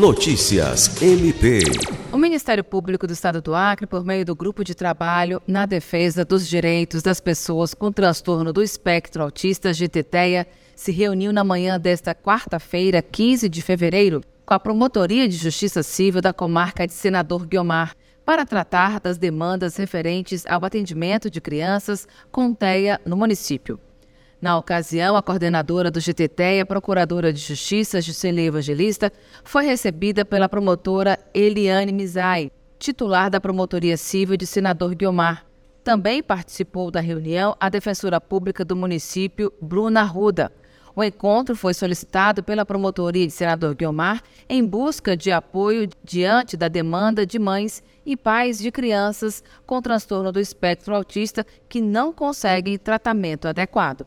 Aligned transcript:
Notícias 0.00 1.02
MP. 1.02 1.60
O 2.10 2.16
Ministério 2.16 2.64
Público 2.64 3.06
do 3.06 3.12
Estado 3.12 3.42
do 3.42 3.54
Acre, 3.54 3.86
por 3.86 4.02
meio 4.02 4.24
do 4.24 4.34
Grupo 4.34 4.64
de 4.64 4.74
Trabalho 4.74 5.42
na 5.46 5.66
Defesa 5.66 6.24
dos 6.24 6.48
Direitos 6.48 7.02
das 7.02 7.20
Pessoas 7.20 7.74
com 7.74 7.92
Transtorno 7.92 8.50
do 8.50 8.62
Espectro 8.62 9.22
Autista, 9.22 9.74
GTTEA, 9.74 10.46
se 10.74 10.90
reuniu 10.90 11.34
na 11.34 11.44
manhã 11.44 11.78
desta 11.78 12.14
quarta-feira, 12.14 13.02
15 13.02 13.46
de 13.46 13.60
fevereiro, 13.60 14.22
com 14.46 14.54
a 14.54 14.58
Promotoria 14.58 15.28
de 15.28 15.36
Justiça 15.36 15.82
Civil 15.82 16.22
da 16.22 16.32
comarca 16.32 16.86
de 16.86 16.94
Senador 16.94 17.46
Guiomar, 17.46 17.94
para 18.24 18.46
tratar 18.46 19.00
das 19.00 19.18
demandas 19.18 19.76
referentes 19.76 20.46
ao 20.46 20.64
atendimento 20.64 21.30
de 21.30 21.42
crianças 21.42 22.08
com 22.32 22.54
TEA 22.54 22.98
no 23.04 23.18
município. 23.18 23.78
Na 24.40 24.56
ocasião, 24.56 25.16
a 25.16 25.22
coordenadora 25.22 25.90
do 25.90 26.00
GTT, 26.00 26.60
a 26.62 26.66
procuradora 26.66 27.30
de 27.30 27.38
Justiça, 27.38 28.00
Juscelia 28.00 28.46
Evangelista, 28.46 29.12
foi 29.44 29.66
recebida 29.66 30.24
pela 30.24 30.48
promotora 30.48 31.18
Eliane 31.34 31.92
Mizai, 31.92 32.50
titular 32.78 33.28
da 33.28 33.38
Promotoria 33.38 33.98
Civil 33.98 34.38
de 34.38 34.46
Senador 34.46 34.94
Guiomar. 34.94 35.44
Também 35.84 36.22
participou 36.22 36.90
da 36.90 37.00
reunião 37.00 37.54
a 37.60 37.68
defensora 37.68 38.18
pública 38.18 38.64
do 38.64 38.74
município, 38.74 39.52
Bruna 39.60 40.02
Ruda. 40.04 40.50
O 40.96 41.04
encontro 41.04 41.54
foi 41.54 41.74
solicitado 41.74 42.42
pela 42.42 42.64
Promotoria 42.64 43.26
de 43.26 43.32
Senador 43.34 43.74
Guiomar 43.74 44.22
em 44.48 44.64
busca 44.64 45.14
de 45.14 45.30
apoio 45.30 45.86
diante 46.02 46.56
da 46.56 46.66
demanda 46.66 47.26
de 47.26 47.38
mães 47.38 47.82
e 48.06 48.16
pais 48.16 48.58
de 48.58 48.72
crianças 48.72 49.44
com 49.66 49.82
transtorno 49.82 50.32
do 50.32 50.40
espectro 50.40 50.96
autista 50.96 51.44
que 51.68 51.82
não 51.82 52.10
conseguem 52.10 52.78
tratamento 52.78 53.46
adequado. 53.46 54.06